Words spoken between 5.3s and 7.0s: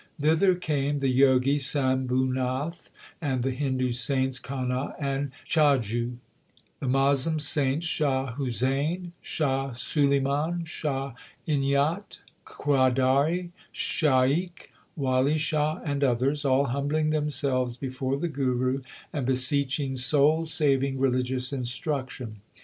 Chhajju; the